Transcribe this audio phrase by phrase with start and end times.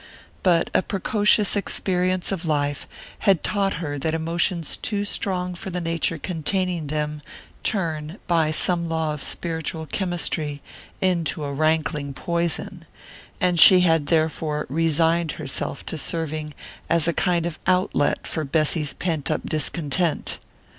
[0.41, 2.87] But a precocious experience of life
[3.19, 7.21] had taught her that emotions too strong for the nature containing them
[7.61, 10.59] turn, by some law of spiritual chemistry,
[11.01, 12.85] into a rankling poison;
[13.39, 16.55] and she had therefore resigned herself to serving
[16.89, 20.39] as a kind of outlet for Bessy's pent up discontent.